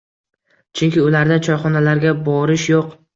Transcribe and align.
Chunki 0.79 1.03
ularda 1.09 1.37
choyxonalarga 1.49 2.15
boorish 2.31 2.67
yo’q. 2.73 2.91